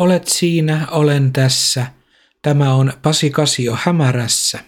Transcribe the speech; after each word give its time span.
Olet 0.00 0.28
siinä, 0.28 0.86
olen 0.90 1.32
tässä. 1.32 1.86
Tämä 2.42 2.74
on 2.74 2.92
Pasi 3.02 3.30
Kasio 3.30 3.78
hämärässä. 3.82 4.58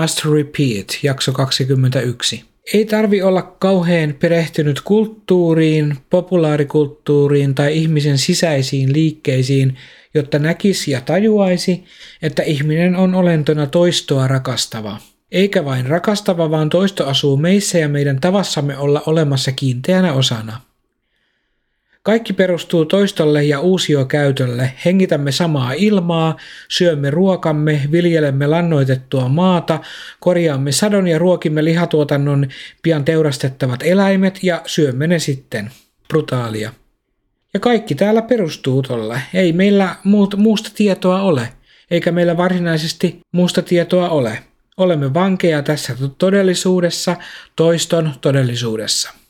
Must 0.00 0.24
Repeat, 0.24 0.86
jakso 1.02 1.32
21. 1.32 2.44
Ei 2.74 2.84
tarvi 2.84 3.22
olla 3.22 3.42
kauhean 3.42 4.14
perehtynyt 4.18 4.80
kulttuuriin, 4.80 5.96
populaarikulttuuriin 6.10 7.54
tai 7.54 7.76
ihmisen 7.76 8.18
sisäisiin 8.18 8.92
liikkeisiin, 8.92 9.76
jotta 10.14 10.38
näkisi 10.38 10.90
ja 10.90 11.00
tajuaisi, 11.00 11.84
että 12.22 12.42
ihminen 12.42 12.96
on 12.96 13.14
olentona 13.14 13.66
toistoa 13.66 14.28
rakastava. 14.28 14.98
Eikä 15.32 15.64
vain 15.64 15.86
rakastava, 15.86 16.50
vaan 16.50 16.68
toisto 16.68 17.06
asuu 17.06 17.36
meissä 17.36 17.78
ja 17.78 17.88
meidän 17.88 18.20
tavassamme 18.20 18.78
olla 18.78 19.02
olemassa 19.06 19.52
kiinteänä 19.52 20.12
osana. 20.12 20.60
Kaikki 22.06 22.32
perustuu 22.32 22.84
toistolle 22.84 23.44
ja 23.44 23.60
uusiokäytölle. 23.60 24.72
Hengitämme 24.84 25.32
samaa 25.32 25.72
ilmaa, 25.72 26.36
syömme 26.68 27.10
ruokamme, 27.10 27.80
viljelemme 27.92 28.46
lannoitettua 28.46 29.28
maata, 29.28 29.80
korjaamme 30.20 30.72
sadon 30.72 31.08
ja 31.08 31.18
ruokimme 31.18 31.64
lihatuotannon 31.64 32.48
pian 32.82 33.04
teurastettavat 33.04 33.80
eläimet 33.82 34.38
ja 34.42 34.62
syömme 34.66 35.06
ne 35.06 35.18
sitten. 35.18 35.70
Brutaalia. 36.08 36.72
Ja 37.54 37.60
kaikki 37.60 37.94
täällä 37.94 38.22
perustuu 38.22 38.82
tolle. 38.82 39.22
Ei 39.34 39.52
meillä 39.52 39.96
muusta 40.36 40.70
tietoa 40.74 41.20
ole, 41.20 41.48
eikä 41.90 42.12
meillä 42.12 42.36
varsinaisesti 42.36 43.20
muusta 43.32 43.62
tietoa 43.62 44.08
ole. 44.08 44.38
Olemme 44.76 45.14
vankeja 45.14 45.62
tässä 45.62 45.96
todellisuudessa, 46.18 47.16
toiston 47.56 48.12
todellisuudessa. 48.20 49.25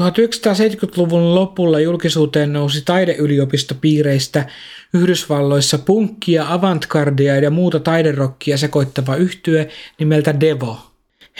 1970-luvun 0.00 1.34
lopulla 1.34 1.80
julkisuuteen 1.80 2.52
nousi 2.52 2.82
taideyliopistopiireistä 2.84 4.46
Yhdysvalloissa 4.94 5.78
punkkia, 5.78 6.52
avantgardia 6.52 7.36
ja 7.36 7.50
muuta 7.50 7.80
taiderokkia 7.80 8.58
sekoittava 8.58 9.16
yhtye 9.16 9.68
nimeltä 9.98 10.40
Devo. 10.40 10.78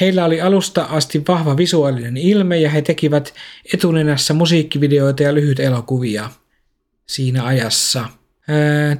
Heillä 0.01 0.25
oli 0.25 0.41
alusta 0.41 0.85
asti 0.85 1.23
vahva 1.29 1.57
visuaalinen 1.57 2.17
ilme 2.17 2.59
ja 2.59 2.71
he 2.71 2.83
tekivät 2.83 3.35
etunenässä 3.75 4.35
musiikkivideoita 4.35 5.23
ja 5.23 5.35
lyhyt 5.35 5.61
elokuvia 5.61 6.31
siinä 7.07 7.45
ajassa. 7.45 8.05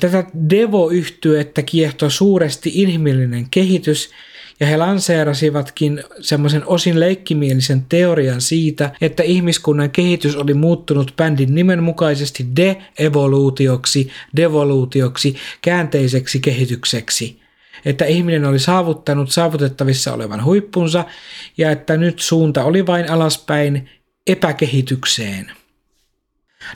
Tätä 0.01 0.25
Devo-yhtyettä 0.51 1.63
kiehtoi 1.63 2.11
suuresti 2.11 2.71
inhimillinen 2.75 3.47
kehitys 3.51 4.11
ja 4.61 4.67
he 4.67 4.77
lanseerasivatkin 4.77 6.03
semmoisen 6.21 6.67
osin 6.67 7.01
leikkimielisen 7.01 7.87
teorian 7.89 8.41
siitä, 8.41 8.91
että 9.01 9.23
ihmiskunnan 9.23 9.91
kehitys 9.91 10.37
oli 10.37 10.55
muuttunut 10.55 11.15
bändin 11.17 11.55
nimen 11.55 11.83
mukaisesti 11.83 12.47
de-evoluutioksi, 12.57 14.11
devoluutioksi, 14.37 15.37
käänteiseksi 15.63 16.41
kehitykseksi 16.41 17.41
että 17.85 18.05
ihminen 18.05 18.45
oli 18.45 18.59
saavuttanut 18.59 19.31
saavutettavissa 19.31 20.13
olevan 20.15 20.45
huippunsa 20.45 21.05
ja 21.59 21.71
että 21.71 21.97
nyt 21.97 22.19
suunta 22.19 22.65
oli 22.65 22.87
vain 22.87 23.11
alaspäin 23.11 23.91
epäkehitykseen. 24.27 25.51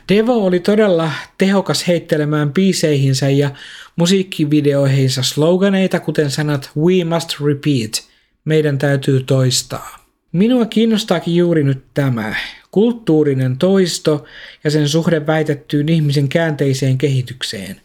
Devo 0.08 0.46
oli 0.46 0.60
todella 0.60 1.10
tehokas 1.38 1.88
heittelemään 1.88 2.52
biiseihinsä 2.52 3.28
ja 3.28 3.50
musiikkivideoihinsa 3.96 5.22
sloganeita, 5.22 6.00
kuten 6.00 6.30
sanat 6.30 6.70
We 6.76 7.04
must 7.04 7.28
repeat, 7.46 8.08
meidän 8.44 8.78
täytyy 8.78 9.22
toistaa. 9.22 9.98
Minua 10.32 10.66
kiinnostaakin 10.66 11.36
juuri 11.36 11.64
nyt 11.64 11.84
tämä, 11.94 12.34
kulttuurinen 12.70 13.58
toisto 13.58 14.24
ja 14.64 14.70
sen 14.70 14.88
suhde 14.88 15.26
väitettyyn 15.26 15.88
ihmisen 15.88 16.28
käänteiseen 16.28 16.98
kehitykseen. 16.98 17.80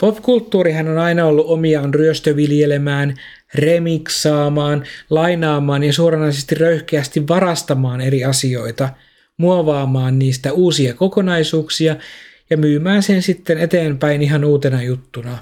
Popkulttuurihan 0.00 0.88
on 0.88 0.98
aina 0.98 1.26
ollut 1.26 1.46
omiaan 1.46 1.94
ryöstöviljelemään, 1.94 3.14
remiksaamaan, 3.54 4.84
lainaamaan 5.10 5.84
ja 5.84 5.92
suoranaisesti 5.92 6.54
röyhkeästi 6.54 7.28
varastamaan 7.28 8.00
eri 8.00 8.24
asioita, 8.24 8.88
muovaamaan 9.36 10.18
niistä 10.18 10.52
uusia 10.52 10.94
kokonaisuuksia 10.94 11.96
ja 12.50 12.56
myymään 12.56 13.02
sen 13.02 13.22
sitten 13.22 13.58
eteenpäin 13.58 14.22
ihan 14.22 14.44
uutena 14.44 14.82
juttuna. 14.82 15.38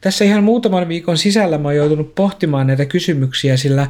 Tässä 0.00 0.24
ihan 0.24 0.44
muutaman 0.44 0.88
viikon 0.88 1.18
sisällä 1.18 1.58
mä 1.58 1.68
oon 1.68 1.76
joutunut 1.76 2.14
pohtimaan 2.14 2.66
näitä 2.66 2.86
kysymyksiä, 2.86 3.56
sillä 3.56 3.86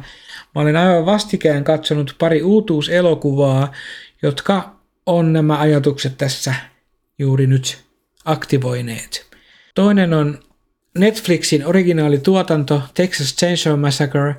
mä 0.55 0.61
olen 0.61 0.75
aivan 0.75 1.05
vastikään 1.05 1.63
katsonut 1.63 2.15
pari 2.19 2.41
uutuuselokuvaa, 2.41 3.71
jotka 4.21 4.75
on 5.05 5.33
nämä 5.33 5.59
ajatukset 5.59 6.17
tässä 6.17 6.55
juuri 7.19 7.47
nyt 7.47 7.77
aktivoineet. 8.25 9.24
Toinen 9.75 10.13
on 10.13 10.39
Netflixin 10.97 11.65
originaalituotanto 11.65 12.81
Texas 12.93 13.35
Chainsaw 13.35 13.79
Massacre, 13.79 14.35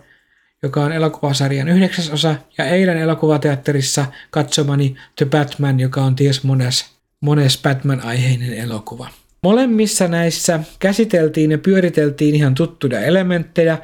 joka 0.62 0.84
on 0.84 0.92
elokuvasarjan 0.92 1.68
yhdeksäs 1.68 2.10
osa, 2.10 2.34
ja 2.58 2.64
eilen 2.64 2.98
elokuvateatterissa 2.98 4.06
katsomani 4.30 4.96
The 5.16 5.26
Batman, 5.26 5.80
joka 5.80 6.02
on 6.02 6.16
ties 6.16 6.44
mones, 6.44 6.86
mones 7.20 7.62
Batman-aiheinen 7.62 8.52
elokuva. 8.52 9.08
Molemmissa 9.42 10.08
näissä 10.08 10.60
käsiteltiin 10.78 11.50
ja 11.50 11.58
pyöriteltiin 11.58 12.34
ihan 12.34 12.54
tuttuja 12.54 13.00
elementtejä, 13.00 13.78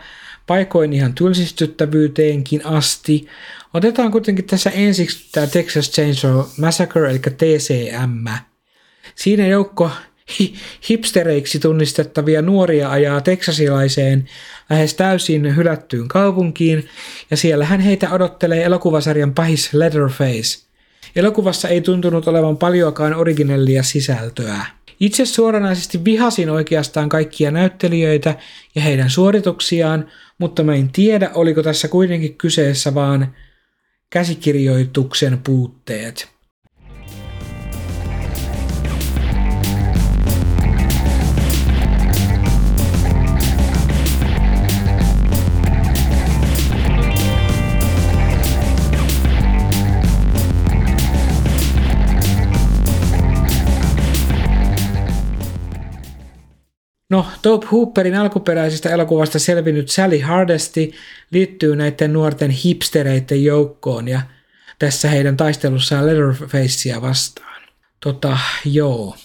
paikoin 0.47 0.93
ihan 0.93 1.15
tylsistyttävyyteenkin 1.15 2.67
asti. 2.67 3.29
Otetaan 3.75 4.11
kuitenkin 4.11 4.45
tässä 4.45 4.71
ensiksi 4.71 5.29
tämä 5.33 5.47
Texas 5.47 5.91
Chainsaw 5.91 6.41
Massacre, 6.61 7.11
eli 7.11 7.19
TCM. 7.19 8.29
Siinä 9.15 9.47
joukko 9.47 9.91
hipstereiksi 10.89 11.59
tunnistettavia 11.59 12.43
nuoria 12.43 12.91
ajaa 12.91 13.21
teksasilaiseen 13.21 14.29
lähes 14.71 14.95
täysin 14.95 15.57
hylättyyn 15.57 16.09
kaupunkiin, 16.09 16.89
ja 17.31 17.37
siellä 17.37 17.65
hän 17.65 17.81
heitä 17.81 18.11
odottelee 18.11 18.65
elokuvasarjan 18.65 19.35
pahis 19.35 19.75
Leatherface. 19.75 20.67
Elokuvassa 21.17 21.69
ei 21.69 21.81
tuntunut 21.81 22.29
olevan 22.29 22.57
paljoakaan 22.57 23.15
originellia 23.15 23.83
sisältöä. 23.83 24.67
Itse 25.01 25.27
suoranaisesti 25.27 26.05
vihasin 26.05 26.51
oikeastaan 26.51 27.09
kaikkia 27.09 27.51
näyttelijöitä 27.51 28.35
ja 28.75 28.83
heidän 28.83 29.11
suorituksiaan, 29.11 30.09
mutta 30.39 30.63
mä 30.63 30.75
en 30.75 30.89
tiedä, 30.89 31.31
oliko 31.35 31.63
tässä 31.63 31.89
kuitenkin 31.89 32.35
kyseessä 32.35 32.95
vaan 32.95 33.35
käsikirjoituksen 34.11 35.39
puutteet. 35.45 36.32
No, 57.13 57.27
Top 57.43 57.65
Hooperin 57.73 58.15
alkuperäisestä 58.15 58.91
elokuvasta 58.91 59.39
selvinnyt 59.39 59.89
Sally 59.89 60.19
Hardesti 60.19 60.93
liittyy 61.31 61.77
näiden 61.77 62.13
nuorten 62.13 62.51
hipstereiden 62.51 63.45
joukkoon 63.45 64.09
ja 64.09 64.21
tässä 64.79 65.09
heidän 65.09 65.37
taistelussaan 65.37 66.07
Leatherfacea 66.07 67.03
vastaan. 67.03 67.63
Tota, 68.01 68.39
joo. 68.65 69.17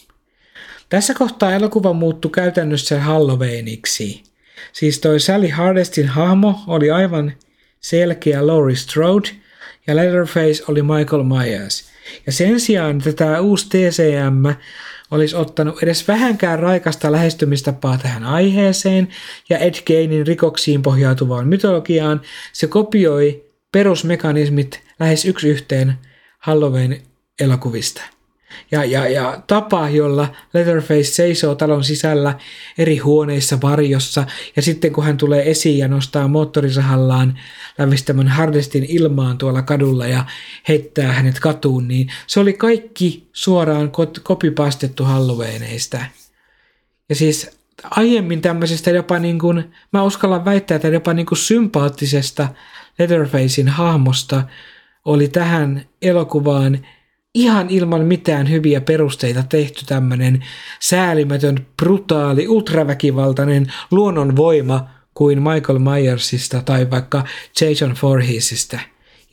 Tässä 0.89 1.13
kohtaa 1.13 1.53
elokuva 1.53 1.93
muuttui 1.93 2.31
käytännössä 2.31 2.99
Halloweeniksi. 2.99 4.23
Siis 4.73 4.99
toi 4.99 5.19
Sally 5.19 5.49
Hardestin 5.49 6.07
hahmo 6.07 6.59
oli 6.67 6.91
aivan 6.91 7.33
selkeä 7.79 8.47
Laurie 8.47 8.75
Strode 8.75 9.29
ja 9.87 9.95
Leatherface 9.95 10.63
oli 10.67 10.81
Michael 10.81 11.23
Myers. 11.23 11.89
Ja 12.25 12.31
sen 12.31 12.59
sijaan, 12.59 12.97
että 12.97 13.13
tämä 13.13 13.39
uusi 13.39 13.69
TCM 13.69 14.45
olisi 15.11 15.35
ottanut 15.35 15.83
edes 15.83 16.07
vähänkään 16.07 16.59
raikasta 16.59 17.11
lähestymistapaa 17.11 17.97
tähän 17.97 18.23
aiheeseen 18.23 19.07
ja 19.49 19.57
Ed 19.57 19.73
Geinin 19.85 20.27
rikoksiin 20.27 20.81
pohjautuvaan 20.81 21.47
mytologiaan, 21.47 22.21
se 22.53 22.67
kopioi 22.67 23.45
perusmekanismit 23.71 24.81
lähes 24.99 25.25
yksi 25.25 25.49
yhteen 25.49 25.93
Halloween-elokuvista. 26.39 28.16
Ja, 28.71 28.85
ja, 28.85 29.07
ja 29.07 29.43
tapa, 29.47 29.89
jolla 29.89 30.27
Leatherface 30.53 31.03
seisoo 31.03 31.55
talon 31.55 31.83
sisällä 31.83 32.39
eri 32.77 32.97
huoneissa 32.97 33.57
varjossa, 33.61 34.25
ja 34.55 34.61
sitten 34.61 34.93
kun 34.93 35.03
hän 35.03 35.17
tulee 35.17 35.51
esiin 35.51 35.77
ja 35.77 35.87
nostaa 35.87 36.27
moottorisahallaan 36.27 37.39
lävistämän 37.77 38.27
Hardestin 38.27 38.85
ilmaan 38.89 39.37
tuolla 39.37 39.61
kadulla 39.61 40.07
ja 40.07 40.25
heittää 40.67 41.11
hänet 41.11 41.39
katuun, 41.39 41.87
niin 41.87 42.11
se 42.27 42.39
oli 42.39 42.53
kaikki 42.53 43.29
suoraan 43.33 43.91
kopipastettu 44.23 45.03
Halloweeneista. 45.03 45.97
Ja 47.09 47.15
siis 47.15 47.57
aiemmin 47.83 48.41
tämmöisestä 48.41 48.89
jopa 48.91 49.19
niin 49.19 49.39
kuin, 49.39 49.71
mä 49.93 50.03
uskallan 50.03 50.45
väittää, 50.45 50.75
että 50.75 50.87
jopa 50.87 51.13
niin 51.13 51.25
kuin 51.25 51.37
sympaattisesta 51.37 52.47
Leatherfacein 52.99 53.67
hahmosta 53.67 54.43
oli 55.05 55.27
tähän 55.27 55.85
elokuvaan 56.01 56.79
ihan 57.37 57.69
ilman 57.69 58.05
mitään 58.05 58.49
hyviä 58.49 58.81
perusteita 58.81 59.43
tehty 59.43 59.85
tämmöinen 59.85 60.45
säälimätön, 60.79 61.67
brutaali, 61.77 62.47
ultraväkivaltainen 62.47 63.73
luonnonvoima 63.91 64.89
kuin 65.13 65.41
Michael 65.41 65.79
Myersista 65.79 66.61
tai 66.61 66.89
vaikka 66.91 67.25
Jason 67.61 67.95
Voorheesista. 68.03 68.79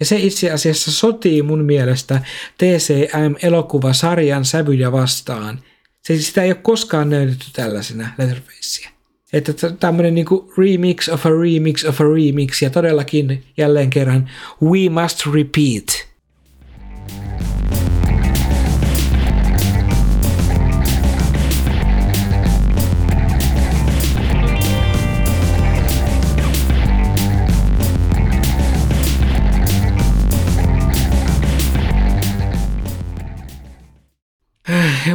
Ja 0.00 0.06
se 0.06 0.16
itse 0.16 0.50
asiassa 0.50 0.92
sotii 0.92 1.42
mun 1.42 1.64
mielestä 1.64 2.20
TCM-elokuvasarjan 2.58 4.44
sävyjä 4.44 4.92
vastaan. 4.92 5.60
Se, 6.02 6.16
sitä 6.16 6.42
ei 6.42 6.50
ole 6.50 6.60
koskaan 6.62 7.10
näytetty 7.10 7.46
tällaisena 7.52 8.08
Leatherfacea. 8.18 8.90
Että 9.32 9.52
tämmöinen 9.70 10.14
niinku 10.14 10.52
remix 10.58 11.08
of 11.08 11.26
a 11.26 11.30
remix 11.30 11.84
of 11.84 12.00
a 12.00 12.04
remix 12.04 12.62
ja 12.62 12.70
todellakin 12.70 13.44
jälleen 13.56 13.90
kerran 13.90 14.30
we 14.62 14.88
must 14.88 15.26
repeat– 15.34 15.84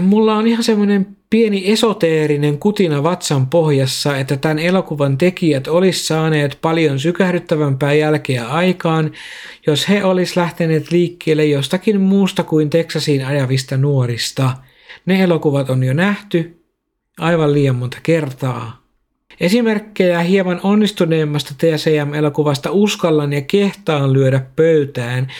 mulla 0.01 0.35
on 0.35 0.47
ihan 0.47 0.63
semmoinen 0.63 1.07
pieni 1.29 1.71
esoteerinen 1.71 2.57
kutina 2.57 3.03
vatsan 3.03 3.47
pohjassa, 3.47 4.17
että 4.17 4.37
tämän 4.37 4.59
elokuvan 4.59 5.17
tekijät 5.17 5.67
olisi 5.67 6.05
saaneet 6.05 6.57
paljon 6.61 6.99
sykähdyttävämpää 6.99 7.93
jälkeä 7.93 8.47
aikaan, 8.47 9.11
jos 9.67 9.89
he 9.89 10.03
olisi 10.03 10.39
lähteneet 10.39 10.91
liikkeelle 10.91 11.45
jostakin 11.45 12.01
muusta 12.01 12.43
kuin 12.43 12.69
Teksasiin 12.69 13.25
ajavista 13.25 13.77
nuorista. 13.77 14.53
Ne 15.05 15.23
elokuvat 15.23 15.69
on 15.69 15.83
jo 15.83 15.93
nähty 15.93 16.63
aivan 17.19 17.53
liian 17.53 17.75
monta 17.75 17.97
kertaa. 18.03 18.79
Esimerkkejä 19.39 20.19
hieman 20.19 20.59
onnistuneemmasta 20.63 21.53
TCM-elokuvasta 21.57 22.71
uskallan 22.71 23.33
ja 23.33 23.41
kehtaan 23.41 24.13
lyödä 24.13 24.41
pöytään– 24.55 25.27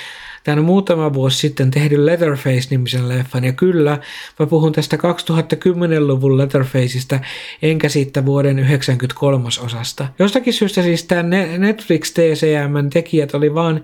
tämän 0.43 0.65
muutama 0.65 1.13
vuosi 1.13 1.37
sitten 1.37 1.71
tehdyn 1.71 2.05
Leatherface-nimisen 2.05 3.09
leffan. 3.09 3.43
Ja 3.43 3.53
kyllä, 3.53 3.99
mä 4.39 4.45
puhun 4.45 4.71
tästä 4.71 4.97
2010-luvun 4.97 6.37
Leatherfaceista, 6.37 7.19
enkä 7.61 7.89
siitä 7.89 8.25
vuoden 8.25 8.59
93 8.59 9.47
osasta. 9.61 10.07
Jostakin 10.19 10.53
syystä 10.53 10.81
siis 10.81 11.03
tämä 11.03 11.23
Netflix 11.57 12.13
TCM 12.13 12.89
tekijät 12.93 13.33
oli 13.33 13.53
vaan 13.53 13.83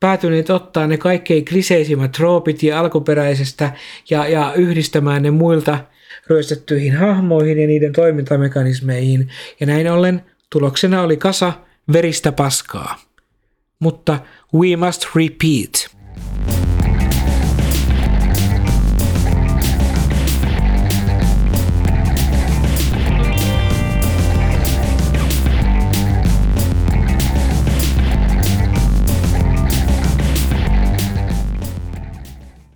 päätyneet 0.00 0.50
ottaa 0.50 0.86
ne 0.86 0.96
kaikkein 0.96 1.44
kliseisimmät 1.44 2.12
troopit 2.12 2.62
ja 2.62 2.80
alkuperäisestä 2.80 3.72
ja, 4.10 4.28
ja 4.28 4.52
yhdistämään 4.54 5.22
ne 5.22 5.30
muilta 5.30 5.78
ryöstettyihin 6.26 6.96
hahmoihin 6.96 7.58
ja 7.58 7.66
niiden 7.66 7.92
toimintamekanismeihin. 7.92 9.28
Ja 9.60 9.66
näin 9.66 9.92
ollen 9.92 10.22
tuloksena 10.50 11.02
oli 11.02 11.16
kasa 11.16 11.52
veristä 11.92 12.32
paskaa. 12.32 13.07
Mutta 13.80 14.18
we 14.54 14.76
must 14.76 15.06
repeat. 15.14 15.98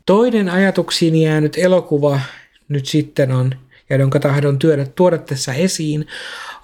Toinen 0.07 0.49
ajatuksiin 0.49 1.17
jäänyt 1.17 1.59
elokuva 1.59 2.21
nyt 2.69 2.87
sitten 2.87 3.33
on, 3.33 3.55
ja 3.93 3.99
jonka 3.99 4.21
tahdon 4.21 4.59
työdä, 4.59 4.87
tuoda 4.95 5.19
tässä 5.19 5.55
esiin, 5.55 6.07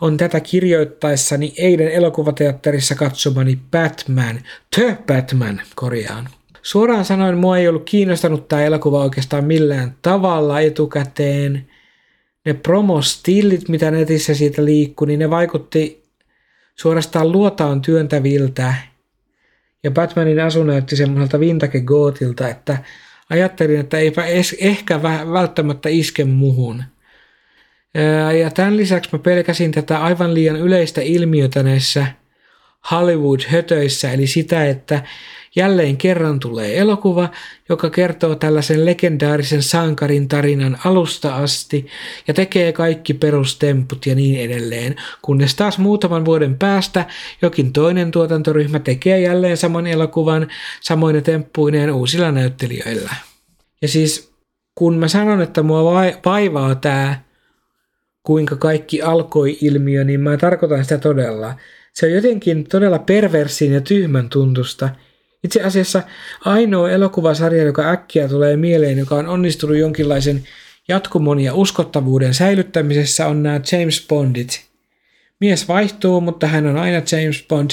on 0.01 0.17
tätä 0.17 0.41
kirjoittaessani 0.41 1.55
eilen 1.57 1.89
elokuvateatterissa 1.89 2.95
katsomani 2.95 3.59
Batman, 3.71 4.41
The 4.77 4.99
Batman 5.07 5.61
korjaan. 5.75 6.29
Suoraan 6.63 7.05
sanoen 7.05 7.39
mua 7.39 7.59
ei 7.59 7.69
ollut 7.69 7.91
kiinnostanut 7.91 8.49
tämä 8.49 8.63
elokuva 8.63 9.05
oikeastaan 9.05 9.45
millään 9.45 9.97
tavalla 10.03 10.61
etukäteen. 10.61 11.67
Ne 12.45 12.55
promostillit, 12.55 13.69
mitä 13.69 13.91
netissä 13.91 14.35
siitä 14.35 14.65
liikkui, 14.65 15.07
niin 15.07 15.19
ne 15.19 15.31
vaikutti 15.31 16.05
suorastaan 16.77 17.33
luotaan 17.33 17.83
työntäviltä. 17.83 18.75
Ja 19.83 19.91
Batmanin 19.91 20.41
asu 20.41 20.65
näytti 20.65 20.97
semmoiselta 20.97 21.41
vintage 21.41 21.81
gootilta, 21.81 22.49
että 22.49 22.79
ajattelin, 23.31 23.81
että 23.81 23.99
eipä 23.99 24.25
es, 24.25 24.57
ehkä 24.61 25.03
välttämättä 25.33 25.89
iske 25.89 26.25
muhun. 26.25 26.85
Ja 28.41 28.51
tämän 28.51 28.77
lisäksi 28.77 29.11
mä 29.13 29.19
pelkäsin 29.19 29.73
tätä 29.73 29.99
aivan 29.99 30.35
liian 30.35 30.57
yleistä 30.57 31.01
ilmiötä 31.01 31.63
näissä 31.63 32.07
Hollywood-hötöissä, 32.91 34.13
eli 34.13 34.27
sitä, 34.27 34.67
että 34.67 35.03
jälleen 35.57 35.97
kerran 35.97 36.41
tulee 36.41 36.79
elokuva, 36.79 37.29
joka 37.69 37.91
kertoo 37.91 38.35
tällaisen 38.35 38.87
legendaarisen 38.87 39.63
sankarin 39.63 40.29
tarinan 40.29 40.79
alusta 40.85 41.37
asti 41.37 41.87
ja 42.29 42.35
tekee 42.35 42.73
kaikki 42.73 43.15
perustemput 43.15 44.07
ja 44.07 44.15
niin 44.15 44.41
edelleen, 44.41 44.97
kunnes 45.23 45.55
taas 45.55 45.79
muutaman 45.79 46.25
vuoden 46.25 46.59
päästä 46.59 47.07
jokin 47.43 47.73
toinen 47.73 48.11
tuotantoryhmä 48.11 48.79
tekee 48.79 49.21
jälleen 49.21 49.57
saman 49.57 49.87
elokuvan 49.87 50.49
samoin 50.81 51.23
temppuineen 51.23 51.93
uusilla 51.93 52.33
näyttelijöillä. 52.33 53.15
Ja 53.83 53.89
siis 53.89 54.33
kun 54.75 54.99
mä 54.99 55.09
sanon, 55.09 55.43
että 55.43 55.63
mua 55.63 55.95
vaivaa 56.25 56.75
tämä 56.75 57.28
kuinka 58.29 58.57
kaikki 58.57 59.03
alkoi 59.03 59.59
ilmiö, 59.61 60.05
niin 60.05 60.21
mä 60.21 60.37
tarkoitan 60.37 60.83
sitä 60.83 60.99
todella. 60.99 61.55
Se 61.93 62.07
on 62.07 62.13
jotenkin 62.13 62.69
todella 62.69 62.99
perversin 62.99 63.73
ja 63.73 63.81
tyhmän 63.81 64.29
tuntusta. 64.29 64.89
Itse 65.45 65.63
asiassa 65.63 66.03
ainoa 66.45 66.91
elokuvasarja, 66.91 67.63
joka 67.65 67.91
äkkiä 67.91 68.29
tulee 68.29 68.57
mieleen, 68.57 68.99
joka 68.99 69.15
on 69.15 69.27
onnistunut 69.27 69.77
jonkinlaisen 69.77 70.45
jatkumon 70.89 71.41
ja 71.41 71.55
uskottavuuden 71.55 72.35
säilyttämisessä, 72.35 73.27
on 73.27 73.43
nämä 73.43 73.61
James 73.73 74.07
Bondit– 74.09 74.61
Mies 75.41 75.69
vaihtuu, 75.69 76.21
mutta 76.21 76.47
hän 76.47 76.67
on 76.67 76.77
aina 76.77 76.97
James 76.97 77.45
Bond. 77.49 77.71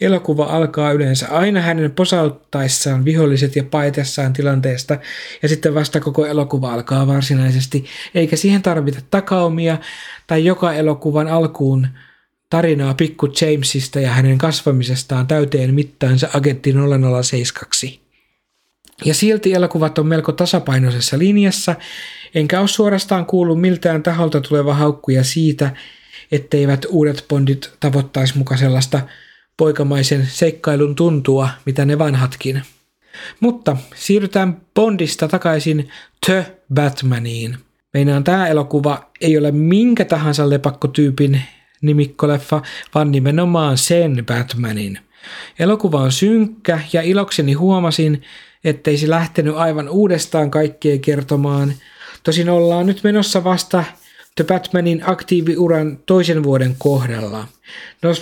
Elokuva 0.00 0.44
alkaa 0.44 0.92
yleensä 0.92 1.28
aina 1.28 1.60
hänen 1.60 1.90
posauttaessaan 1.90 3.04
viholliset 3.04 3.56
ja 3.56 3.64
paitessaan 3.64 4.32
tilanteesta, 4.32 4.98
ja 5.42 5.48
sitten 5.48 5.74
vasta 5.74 6.00
koko 6.00 6.26
elokuva 6.26 6.72
alkaa 6.72 7.06
varsinaisesti, 7.06 7.84
eikä 8.14 8.36
siihen 8.36 8.62
tarvita 8.62 9.00
takaumia 9.10 9.78
tai 10.26 10.44
joka 10.44 10.72
elokuvan 10.72 11.28
alkuun 11.28 11.88
tarinaa 12.50 12.94
pikku 12.94 13.28
Jamesista 13.40 14.00
ja 14.00 14.10
hänen 14.10 14.38
kasvamisestaan 14.38 15.26
täyteen 15.26 15.74
mittaansa 15.74 16.28
agentti 16.34 16.74
007. 17.22 17.70
Ja 19.04 19.14
silti 19.14 19.54
elokuvat 19.54 19.98
on 19.98 20.06
melko 20.06 20.32
tasapainoisessa 20.32 21.18
linjassa, 21.18 21.74
enkä 22.34 22.60
ole 22.60 22.68
suorastaan 22.68 23.26
kuullut 23.26 23.60
miltään 23.60 24.02
taholta 24.02 24.40
tuleva 24.40 24.74
haukkuja 24.74 25.24
siitä, 25.24 25.70
etteivät 26.32 26.86
uudet 26.88 27.24
Bondit 27.28 27.70
tavoittaisi 27.80 28.38
muka 28.38 28.56
sellaista 28.56 29.00
poikamaisen 29.56 30.26
seikkailun 30.26 30.94
tuntua, 30.94 31.48
mitä 31.66 31.84
ne 31.84 31.98
vanhatkin. 31.98 32.62
Mutta 33.40 33.76
siirrytään 33.94 34.60
Bondista 34.74 35.28
takaisin 35.28 35.88
The 36.26 36.46
Batmaniin. 36.74 37.56
Meinaan 37.94 38.24
tämä 38.24 38.48
elokuva 38.48 39.10
ei 39.20 39.38
ole 39.38 39.50
minkä 39.50 40.04
tahansa 40.04 40.50
lepakkotyypin 40.50 41.42
nimikkoleffa, 41.82 42.62
vaan 42.94 43.12
nimenomaan 43.12 43.78
sen 43.78 44.24
Batmanin. 44.26 44.98
Elokuva 45.58 46.00
on 46.00 46.12
synkkä 46.12 46.80
ja 46.92 47.02
ilokseni 47.02 47.52
huomasin, 47.52 48.22
ettei 48.64 48.96
se 48.96 49.10
lähtenyt 49.10 49.56
aivan 49.56 49.88
uudestaan 49.88 50.50
kaikkea 50.50 50.98
kertomaan. 50.98 51.72
Tosin 52.22 52.50
ollaan 52.50 52.86
nyt 52.86 53.00
menossa 53.04 53.44
vasta 53.44 53.84
The 54.38 54.44
Batmanin 54.44 55.02
aktiiviuran 55.06 55.98
toisen 56.06 56.42
vuoden 56.42 56.74
kohdalla. 56.78 57.46
No, 58.02 58.14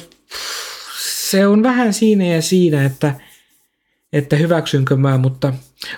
se 1.28 1.46
on 1.46 1.62
vähän 1.62 1.94
siinä 1.94 2.24
ja 2.24 2.42
siinä, 2.42 2.84
että, 2.84 3.14
että 4.12 4.36
hyväksynkö 4.36 4.96
mä, 4.96 5.18
mutta 5.18 5.52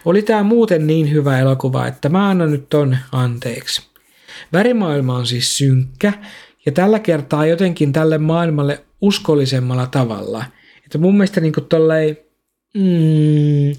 oli 0.04 0.22
tämä 0.22 0.42
muuten 0.42 0.86
niin 0.86 1.12
hyvä 1.12 1.38
elokuva, 1.38 1.86
että 1.86 2.08
mä 2.08 2.28
annan 2.28 2.50
nyt 2.50 2.68
ton 2.70 2.96
anteeksi. 3.12 3.82
Värimaailma 4.52 5.16
on 5.16 5.26
siis 5.26 5.58
synkkä 5.58 6.12
ja 6.66 6.72
tällä 6.72 6.98
kertaa 6.98 7.46
jotenkin 7.46 7.92
tälle 7.92 8.18
maailmalle 8.18 8.84
uskollisemmalla 9.00 9.86
tavalla. 9.86 10.44
Että 10.84 10.98
mun 10.98 11.14
mielestä 11.14 11.40
niin 11.40 11.52
tollei, 11.68 12.26
mm, 12.74 13.72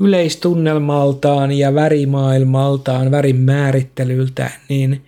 yleistunnelmaltaan 0.00 1.52
ja 1.52 1.74
värimaailmaltaan, 1.74 3.10
värin 3.10 3.36
määrittelyltä, 3.36 4.50
niin 4.68 5.02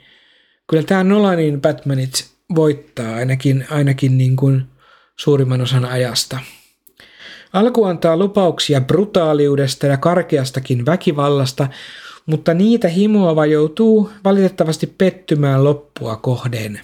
kyllä 0.67 0.83
tämä 0.83 1.05
Nolanin 1.05 1.61
Batmanit 1.61 2.31
voittaa 2.55 3.15
ainakin, 3.15 3.67
ainakin 3.71 4.19
niin 4.19 4.37
kuin 4.37 4.63
suurimman 5.17 5.61
osan 5.61 5.85
ajasta. 5.85 6.39
Alku 7.53 7.85
antaa 7.85 8.17
lupauksia 8.17 8.81
brutaaliudesta 8.81 9.87
ja 9.87 9.97
karkeastakin 9.97 10.87
väkivallasta, 10.87 11.69
mutta 12.27 12.55
niitä 12.55 12.89
himoava 12.89 13.47
joutuu 13.47 14.11
valitettavasti 14.25 14.87
pettymään 14.87 15.65
loppua 15.65 16.17
kohden. 16.17 16.81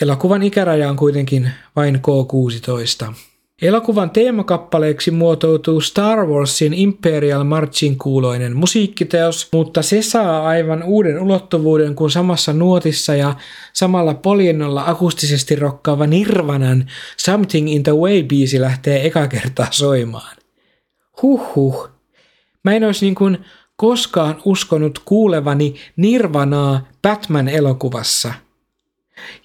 Elokuvan 0.00 0.42
ikäraja 0.42 0.90
on 0.90 0.96
kuitenkin 0.96 1.50
vain 1.76 1.96
K16. 1.96 3.14
Elokuvan 3.62 4.10
teemakappaleeksi 4.10 5.10
muotoutuu 5.10 5.80
Star 5.80 6.26
Warsin 6.26 6.74
Imperial 6.74 7.44
Marchin 7.44 7.98
kuuloinen 7.98 8.56
musiikkiteos, 8.56 9.48
mutta 9.52 9.82
se 9.82 10.02
saa 10.02 10.46
aivan 10.48 10.82
uuden 10.82 11.22
ulottuvuuden, 11.22 11.94
kun 11.94 12.10
samassa 12.10 12.52
nuotissa 12.52 13.14
ja 13.14 13.34
samalla 13.72 14.14
poljennolla 14.14 14.84
akustisesti 14.86 15.56
rokkaava 15.56 16.06
Nirvanan 16.06 16.90
Something 17.16 17.72
in 17.72 17.82
the 17.82 17.92
Way-biisi 17.92 18.60
lähtee 18.60 19.06
eka 19.06 19.28
kertaa 19.28 19.66
soimaan. 19.70 20.36
Huhhuh. 21.22 21.88
Mä 22.64 22.74
en 22.74 22.84
olisi 22.84 23.06
niin 23.06 23.14
kuin 23.14 23.38
koskaan 23.76 24.36
uskonut 24.44 24.98
kuulevani 25.04 25.74
Nirvanaa 25.96 26.88
Batman-elokuvassa– 27.02 28.32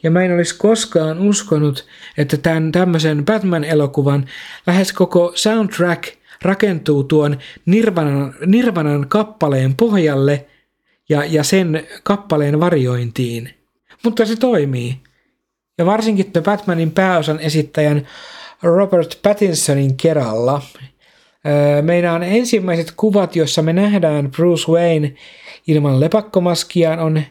ja 0.03 0.11
mä 0.11 0.23
en 0.23 0.35
olisi 0.35 0.57
koskaan 0.57 1.19
uskonut, 1.19 1.85
että 2.17 2.37
tämän 2.37 2.71
tämmöisen 2.71 3.25
Batman-elokuvan 3.25 4.25
lähes 4.67 4.93
koko 4.93 5.31
soundtrack 5.35 6.03
rakentuu 6.41 7.03
tuon 7.03 7.37
Nirvanan, 7.65 8.33
Nirvanan 8.45 9.07
kappaleen 9.07 9.75
pohjalle 9.75 10.45
ja, 11.09 11.25
ja 11.25 11.43
sen 11.43 11.87
kappaleen 12.03 12.59
varjointiin. 12.59 13.49
Mutta 14.03 14.25
se 14.25 14.35
toimii. 14.35 14.95
Ja 15.77 15.85
varsinkin 15.85 16.31
The 16.31 16.41
Batmanin 16.41 16.91
pääosan 16.91 17.39
esittäjän 17.39 18.07
Robert 18.63 19.19
Pattinsonin 19.23 19.97
keralla. 19.97 20.61
Meidän 21.81 22.23
ensimmäiset 22.23 22.93
kuvat, 22.97 23.35
joissa 23.35 23.61
me 23.61 23.73
nähdään 23.73 24.31
Bruce 24.31 24.71
Wayne 24.71 25.13
ilman 25.67 25.99
lepakkomaskiaan, 25.99 26.99
on 26.99 27.21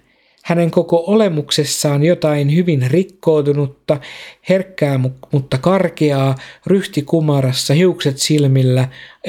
hänen 0.44 0.70
koko 0.70 1.04
olemuksessaan 1.06 2.02
jotain 2.02 2.54
hyvin 2.54 2.90
rikkoutunutta, 2.90 4.00
herkkää 4.48 5.00
mutta 5.32 5.58
karkeaa, 5.58 6.34
ryhti 6.66 7.02
kumarassa, 7.02 7.74
hiukset 7.74 8.18
silmillä, 8.18 8.88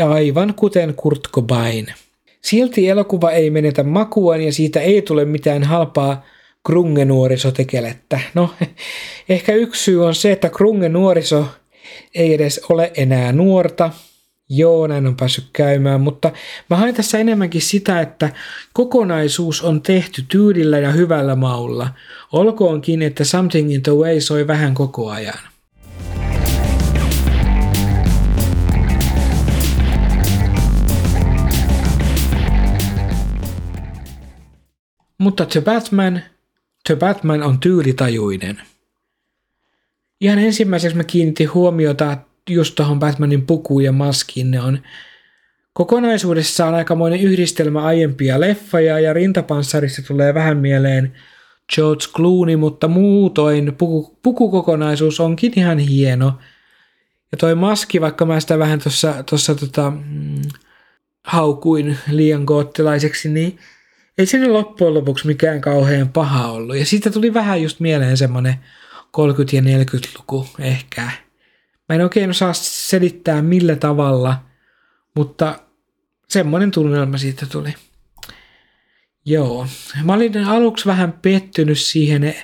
aivan 0.10 0.54
kuten 0.54 0.94
Kurt 0.94 1.22
Cobain. 1.32 1.88
Silti 2.42 2.90
elokuva 2.90 3.32
ei 3.32 3.50
menetä 3.50 3.84
makuaan 3.84 4.42
ja 4.42 4.54
siitä 4.54 4.82
ei 4.82 5.02
tule 5.02 5.26
mitään 5.26 5.64
halpaa 5.64 6.26
krunge-nuorisotekelettä. 6.64 8.20
No, 8.34 8.50
ehkä 9.30 9.54
yksi 9.54 9.84
syy 9.84 10.06
on 10.06 10.16
se, 10.16 10.32
että 10.32 10.50
krunge-nuoriso 10.50 11.46
ei 12.16 12.34
edes 12.34 12.62
ole 12.70 12.92
enää 12.98 13.32
nuorta, 13.32 13.92
Joo, 14.50 14.88
näin 14.88 15.08
on 15.08 15.16
päässyt 15.16 15.46
käymään, 15.54 16.02
mutta 16.02 16.32
mä 16.70 16.78
hain 16.78 16.96
tässä 16.96 17.18
enemmänkin 17.18 17.62
sitä, 17.62 18.02
että 18.02 18.30
kokonaisuus 18.74 19.62
on 19.62 19.82
tehty 19.82 20.26
tyydillä 20.28 20.80
ja 20.80 20.92
hyvällä 20.92 21.36
maulla. 21.36 21.90
Olkoonkin, 22.32 23.02
että 23.02 23.24
Something 23.24 23.74
in 23.74 23.84
the 23.84 23.92
Way 23.92 24.22
soi 24.22 24.48
vähän 24.48 24.74
koko 24.74 25.10
ajan. 25.10 25.40
Mutta 35.18 35.46
The 35.46 35.62
Batman, 35.62 36.22
The 36.88 36.96
Batman 36.96 37.44
on 37.44 37.60
tyylitajuinen. 37.60 38.62
Ihan 40.22 40.40
ensimmäiseksi 40.40 40.98
mä 40.98 41.04
kiinnitin 41.04 41.54
huomiota 41.54 42.18
just 42.50 42.76
tuohon 42.76 43.00
Batmanin 43.00 43.46
pukuun 43.46 43.84
ja 43.84 43.92
maskiin. 43.92 44.52
Ne 44.52 44.62
on 44.62 44.80
kokonaisuudessaan 45.74 46.76
aikamoinen 46.76 47.20
yhdistelmä 47.20 47.84
aiempia 47.84 48.40
leffoja 48.40 49.00
ja 49.00 49.14
rintapanssarissa 49.14 50.02
tulee 50.08 50.34
vähän 50.34 50.58
mieleen 50.58 51.14
George 51.76 52.06
Clooney, 52.16 52.56
mutta 52.56 52.88
muutoin 52.88 53.76
puku, 53.78 54.20
pukukokonaisuus 54.24 55.20
onkin 55.20 55.54
ihan 55.56 55.78
hieno. 55.78 56.40
Ja 57.32 57.38
toi 57.38 57.56
maski, 57.56 58.02
vaikka 58.02 58.26
mä 58.26 58.40
sitä 58.40 58.60
vähän 58.60 58.80
tuossa 58.80 59.24
tossa, 59.24 59.56
tota, 59.56 59.92
mm, 59.92 60.42
haukuin 61.24 61.98
liian 62.12 62.44
goottilaiseksi, 62.44 63.30
niin 63.30 63.60
ei 64.18 64.26
sinne 64.26 64.48
loppujen 64.48 64.94
lopuksi 64.94 65.28
mikään 65.28 65.62
kauhean 65.62 66.10
paha 66.10 66.52
ollut. 66.52 66.78
Ja 66.78 66.86
siitä 66.86 67.10
tuli 67.10 67.34
vähän 67.34 67.62
just 67.62 67.80
mieleen 67.80 68.18
semmonen 68.18 68.56
30- 69.18 69.56
ja 69.56 69.62
40-luku 69.62 70.48
ehkä. 70.60 71.25
Mä 71.90 71.96
en 71.96 72.02
oikein 72.02 72.30
osaa 72.30 72.54
selittää 72.54 73.42
millä 73.42 73.76
tavalla, 73.76 74.46
mutta 75.16 75.60
semmoinen 76.30 76.72
tunnelma 76.72 77.18
siitä 77.18 77.46
tuli. 77.46 77.74
Joo. 79.26 79.68
Mä 80.04 80.14
olin 80.14 80.46
aluksi 80.46 80.86
vähän 80.86 81.14
pettynyt 81.22 81.80
siihen, 81.80 82.36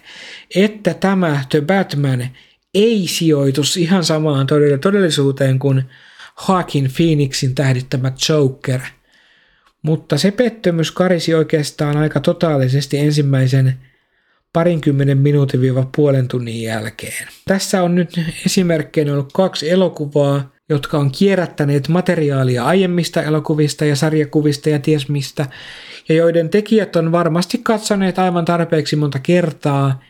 että 0.56 0.94
tämä 0.94 1.44
The 1.50 1.62
Batman 1.62 2.30
ei 2.74 3.08
sijoitus 3.08 3.78
ihan 3.78 4.04
samaan 4.04 4.48
todellisuuteen 4.82 5.60
kuin 5.60 5.84
Joaquin 6.48 6.92
Phoenixin 6.98 7.56
tähdittämä 7.56 8.12
Joker. 8.30 8.82
Mutta 9.82 10.18
se 10.18 10.32
pettymys 10.32 10.92
karisi 10.92 11.34
oikeastaan 11.34 11.98
aika 11.98 12.20
totaalisesti 12.20 12.98
ensimmäisen 12.98 13.80
parinkymmenen 14.54 15.18
minuutin 15.18 15.62
viiva 15.62 15.90
puolen 15.96 16.28
tunnin 16.28 16.62
jälkeen. 16.62 17.28
Tässä 17.48 17.84
on 17.84 17.96
nyt 17.96 18.20
esimerkkeinä 18.46 19.14
ollut 19.14 19.34
kaksi 19.34 19.70
elokuvaa, 19.70 20.52
jotka 20.70 20.98
on 20.98 21.12
kierrättäneet 21.12 21.88
materiaalia 21.88 22.66
aiemmista 22.66 23.24
elokuvista 23.24 23.86
ja 23.86 23.96
sarjakuvista 23.96 24.70
ja 24.70 24.80
ties 24.80 25.10
mistä, 25.10 25.46
ja 26.10 26.16
joiden 26.16 26.50
tekijät 26.50 26.96
on 26.96 27.12
varmasti 27.12 27.58
katsoneet 27.64 28.20
aivan 28.20 28.46
tarpeeksi 28.46 28.96
monta 28.96 29.20
kertaa 29.20 30.04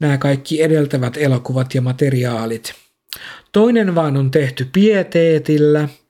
nämä 0.00 0.18
kaikki 0.18 0.62
edeltävät 0.62 1.16
elokuvat 1.16 1.74
ja 1.74 1.80
materiaalit. 1.80 2.74
Toinen 3.52 3.94
vaan 3.94 4.16
on 4.16 4.30
tehty 4.30 4.68
pieteetillä– 4.72 5.88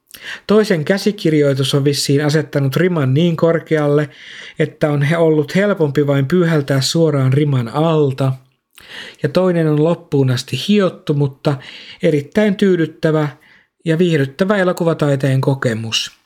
Toisen 0.46 0.84
käsikirjoitus 0.84 1.74
on 1.74 1.84
vissiin 1.84 2.24
asettanut 2.24 2.76
riman 2.76 3.14
niin 3.14 3.36
korkealle, 3.36 4.08
että 4.58 4.90
on 4.90 5.02
he 5.02 5.16
ollut 5.16 5.54
helpompi 5.54 6.06
vain 6.06 6.26
pyyhältää 6.26 6.80
suoraan 6.80 7.32
riman 7.32 7.68
alta. 7.68 8.32
Ja 9.22 9.28
toinen 9.28 9.68
on 9.68 9.84
loppuun 9.84 10.30
asti 10.30 10.56
hiottu, 10.68 11.14
mutta 11.14 11.56
erittäin 12.02 12.56
tyydyttävä 12.56 13.28
ja 13.84 13.98
viihdyttävä 13.98 14.56
elokuvataiteen 14.56 15.40
kokemus. 15.40 16.21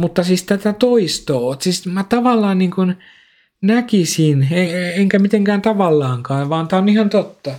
Mutta 0.00 0.24
siis 0.24 0.42
tätä 0.42 0.72
toistoa, 0.72 1.56
siis 1.60 1.86
mä 1.86 2.04
tavallaan 2.04 2.58
niin 2.58 2.70
kuin 2.70 2.94
näkisin, 3.62 4.48
enkä 4.94 5.18
mitenkään 5.18 5.62
tavallaankaan, 5.62 6.48
vaan 6.48 6.68
tämä 6.68 6.82
on 6.82 6.88
ihan 6.88 7.10
totta, 7.10 7.50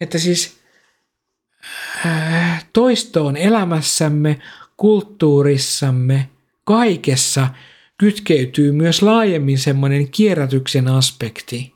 että 0.00 0.18
siis 0.18 0.56
äh, 2.06 2.66
toisto 2.72 3.26
on 3.26 3.36
elämässämme 3.36 4.38
kulttuurissamme 4.76 6.28
kaikessa 6.64 7.48
kytkeytyy 7.98 8.72
myös 8.72 9.02
laajemmin 9.02 9.58
semmoinen 9.58 10.08
kierrätyksen 10.08 10.88
aspekti. 10.88 11.74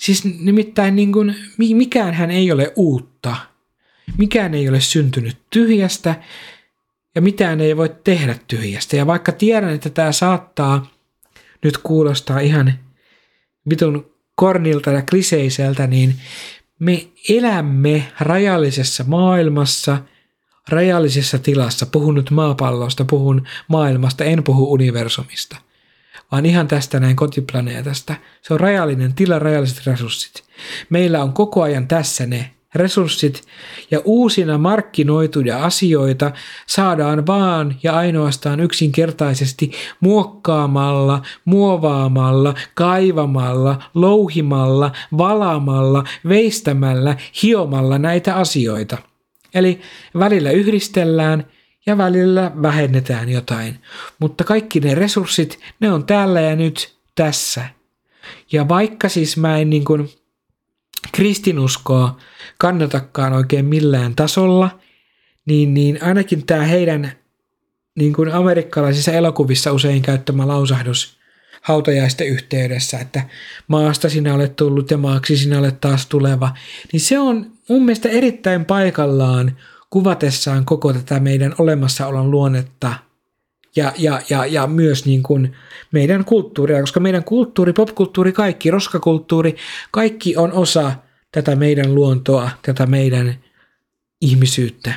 Siis 0.00 0.24
nimittäin 0.24 0.96
niin 0.96 1.12
kuin, 1.12 1.34
mikään 1.56 2.14
hän 2.14 2.30
ei 2.30 2.52
ole 2.52 2.72
uutta. 2.76 3.36
Mikään 4.16 4.54
ei 4.54 4.68
ole 4.68 4.80
syntynyt 4.80 5.36
tyhjästä 5.50 6.14
ja 7.18 7.22
mitään 7.22 7.60
ei 7.60 7.76
voi 7.76 7.96
tehdä 8.04 8.36
tyhjästä. 8.48 8.96
Ja 8.96 9.06
vaikka 9.06 9.32
tiedän, 9.32 9.70
että 9.70 9.90
tämä 9.90 10.12
saattaa 10.12 10.90
nyt 11.64 11.78
kuulostaa 11.78 12.38
ihan 12.38 12.74
vitun 13.70 14.10
kornilta 14.34 14.90
ja 14.90 15.02
kliseiseltä, 15.02 15.86
niin 15.86 16.14
me 16.78 17.08
elämme 17.28 18.12
rajallisessa 18.20 19.04
maailmassa, 19.06 19.98
rajallisessa 20.68 21.38
tilassa. 21.38 21.86
Puhun 21.86 22.14
nyt 22.14 22.30
maapallosta, 22.30 23.04
puhun 23.04 23.46
maailmasta, 23.68 24.24
en 24.24 24.44
puhu 24.44 24.72
universumista, 24.72 25.56
vaan 26.32 26.46
ihan 26.46 26.68
tästä 26.68 27.00
näin 27.00 27.16
kotiplaneetasta. 27.16 28.14
Se 28.42 28.54
on 28.54 28.60
rajallinen 28.60 29.14
tila, 29.14 29.38
rajalliset 29.38 29.86
resurssit. 29.86 30.44
Meillä 30.90 31.22
on 31.22 31.32
koko 31.32 31.62
ajan 31.62 31.88
tässä 31.88 32.26
ne 32.26 32.50
resurssit 32.74 33.42
ja 33.90 34.00
uusina 34.04 34.58
markkinoituja 34.58 35.64
asioita 35.64 36.32
saadaan 36.66 37.26
vaan 37.26 37.76
ja 37.82 37.96
ainoastaan 37.96 38.60
yksinkertaisesti 38.60 39.70
muokkaamalla, 40.00 41.22
muovaamalla, 41.44 42.54
kaivamalla, 42.74 43.82
louhimalla, 43.94 44.92
valaamalla, 45.18 46.04
veistämällä, 46.28 47.16
hiomalla 47.42 47.98
näitä 47.98 48.36
asioita. 48.36 48.98
Eli 49.54 49.80
välillä 50.18 50.50
yhdistellään 50.50 51.46
ja 51.86 51.98
välillä 51.98 52.52
vähennetään 52.62 53.28
jotain, 53.28 53.78
mutta 54.18 54.44
kaikki 54.44 54.80
ne 54.80 54.94
resurssit, 54.94 55.60
ne 55.80 55.92
on 55.92 56.06
täällä 56.06 56.40
ja 56.40 56.56
nyt 56.56 56.98
tässä. 57.14 57.64
Ja 58.52 58.68
vaikka 58.68 59.08
siis 59.08 59.36
mä 59.36 59.58
en 59.58 59.70
niin 59.70 59.84
kuin 59.84 60.08
kristinuskoa 61.12 62.16
kannatakaan 62.58 63.32
oikein 63.32 63.64
millään 63.64 64.16
tasolla, 64.16 64.78
niin, 65.46 65.74
niin 65.74 65.98
ainakin 66.02 66.46
tämä 66.46 66.62
heidän 66.62 67.12
niin 67.98 68.12
kuin 68.12 68.32
amerikkalaisissa 68.32 69.12
elokuvissa 69.12 69.72
usein 69.72 70.02
käyttämä 70.02 70.48
lausahdus 70.48 71.18
hautajaisten 71.62 72.28
yhteydessä, 72.28 72.98
että 72.98 73.22
maasta 73.68 74.08
sinä 74.08 74.34
olet 74.34 74.56
tullut 74.56 74.90
ja 74.90 74.98
maaksi 74.98 75.36
sinä 75.36 75.58
olet 75.58 75.80
taas 75.80 76.06
tuleva, 76.06 76.54
niin 76.92 77.00
se 77.00 77.18
on 77.18 77.52
mun 77.68 77.84
mielestä 77.84 78.08
erittäin 78.08 78.64
paikallaan 78.64 79.56
kuvatessaan 79.90 80.64
koko 80.64 80.92
tätä 80.92 81.20
meidän 81.20 81.54
olemassaolon 81.58 82.30
luonnetta 82.30 83.07
ja, 83.76 83.92
ja, 83.98 84.20
ja, 84.30 84.46
ja 84.46 84.66
myös 84.66 85.06
niin 85.06 85.22
kuin 85.22 85.56
meidän 85.92 86.24
kulttuuria, 86.24 86.80
koska 86.80 87.00
meidän 87.00 87.24
kulttuuri, 87.24 87.72
popkulttuuri, 87.72 88.32
kaikki, 88.32 88.70
roskakulttuuri, 88.70 89.56
kaikki 89.90 90.36
on 90.36 90.52
osa– 90.52 90.92
tätä 91.32 91.56
meidän 91.56 91.94
luontoa, 91.94 92.50
tätä 92.62 92.86
meidän 92.86 93.34
ihmisyyttä. 94.20 94.94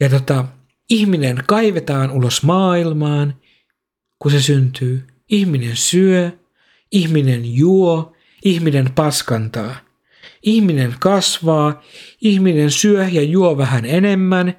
Ja 0.00 0.08
tota, 0.08 0.44
ihminen 0.90 1.42
kaivetaan 1.46 2.10
ulos 2.10 2.42
maailmaan, 2.42 3.34
kun 4.18 4.30
se 4.30 4.42
syntyy. 4.42 5.06
Ihminen 5.28 5.76
syö, 5.76 6.30
ihminen 6.92 7.54
juo, 7.54 8.12
ihminen 8.44 8.92
paskantaa. 8.92 9.76
Ihminen 10.42 10.94
kasvaa, 11.00 11.82
ihminen 12.20 12.70
syö 12.70 13.08
ja 13.08 13.22
juo 13.22 13.56
vähän 13.56 13.84
enemmän, 13.84 14.56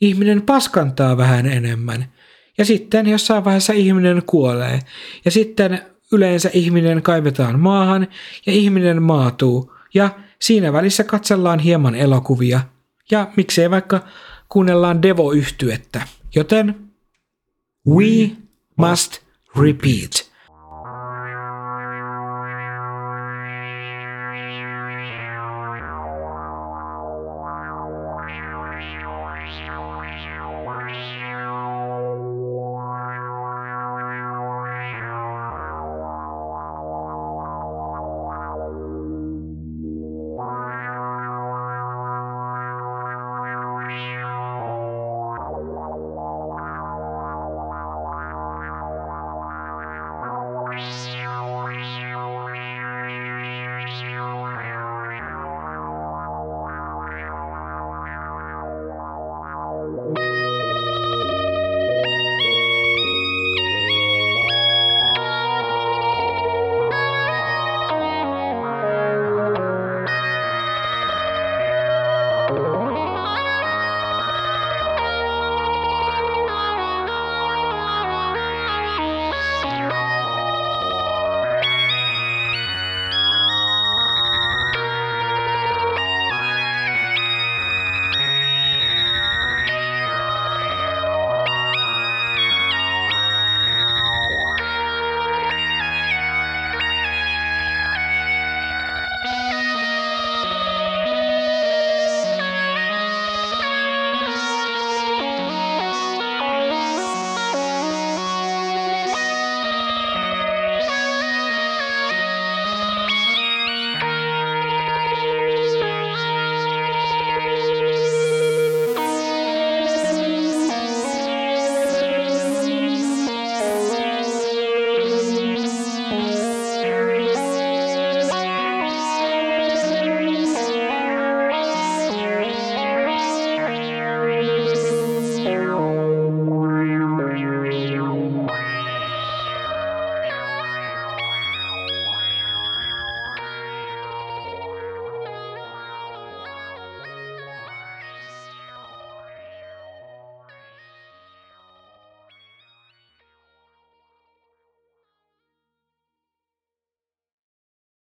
ihminen 0.00 0.42
paskantaa 0.42 1.16
vähän 1.16 1.46
enemmän. 1.46 2.12
Ja 2.58 2.64
sitten 2.64 3.06
jossain 3.06 3.44
vaiheessa 3.44 3.72
ihminen 3.72 4.22
kuolee. 4.26 4.80
Ja 5.24 5.30
sitten 5.30 5.82
yleensä 6.12 6.50
ihminen 6.52 7.02
kaivetaan 7.02 7.60
maahan 7.60 8.08
ja 8.46 8.52
ihminen 8.52 9.02
maatuu 9.02 9.72
ja 9.94 10.10
siinä 10.40 10.72
välissä 10.72 11.04
katsellaan 11.04 11.58
hieman 11.58 11.94
elokuvia 11.94 12.60
ja 13.10 13.28
miksei 13.36 13.70
vaikka 13.70 14.00
kuunnellaan 14.48 15.02
Devo-yhtyettä. 15.02 16.02
Joten 16.34 16.74
we 17.88 18.30
must 18.76 19.18
repeat. 19.62 20.33